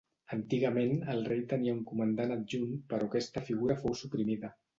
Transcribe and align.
Antigament 0.35 0.95
el 1.15 1.21
rei 1.27 1.43
tenia 1.51 1.75
un 1.75 1.83
comandant 1.91 2.33
adjunt 2.37 2.73
però 2.95 3.11
aquesta 3.11 3.45
figura 3.53 3.79
fou 3.85 4.01
suprimida. 4.03 4.53